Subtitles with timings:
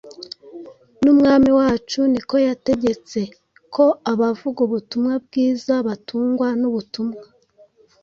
[1.01, 3.19] N’Umwami wacu ni ko yategetse,
[3.75, 7.23] ko abavuga ubutumwa bwiza batungwa n’ubutumwa